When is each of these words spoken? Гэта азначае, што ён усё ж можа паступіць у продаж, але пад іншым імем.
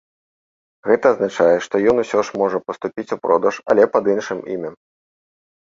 Гэта 0.87 1.05
азначае, 1.15 1.57
што 1.67 1.75
ён 1.93 2.05
усё 2.05 2.19
ж 2.31 2.41
можа 2.43 2.57
паступіць 2.71 3.09
у 3.19 3.21
продаж, 3.27 3.55
але 3.75 3.83
пад 3.99 4.05
іншым 4.17 4.39
імем. 4.57 4.75